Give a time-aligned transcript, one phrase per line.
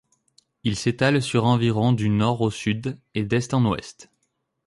[0.63, 4.09] Il s'étale sur environ du nord au sud et d'est en ouest.